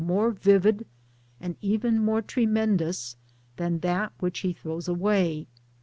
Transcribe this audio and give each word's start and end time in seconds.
more 0.03 0.31
vivid 0.31 0.83
and 1.39 1.55
even 1.61 2.03
more 2.03 2.23
tremendous 2.23 3.15
than 3.57 3.77
that 3.81 4.11
which 4.19 4.39
he 4.39 4.51
throws 4.51 4.87
away. 4.87 5.45